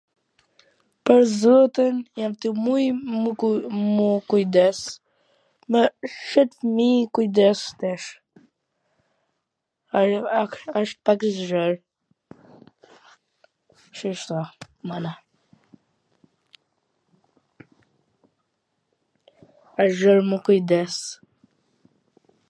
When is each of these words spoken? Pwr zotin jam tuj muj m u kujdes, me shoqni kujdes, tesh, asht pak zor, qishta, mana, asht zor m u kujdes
Pwr 1.07 1.19
zotin 1.39 1.95
jam 2.19 2.31
tuj 2.43 2.51
muj 2.63 2.85
m 2.93 3.25
u 4.05 4.07
kujdes, 4.33 4.79
me 5.75 5.81
shoqni 6.27 6.87
kujdes, 7.17 7.59
tesh, 7.83 8.07
asht 10.77 10.99
pak 11.09 11.19
zor, 11.45 11.73
qishta, 13.99 14.39
mana, 14.93 15.13
asht 19.81 19.95
zor 20.01 20.19
m 20.31 20.33
u 20.39 20.41
kujdes 20.49 20.95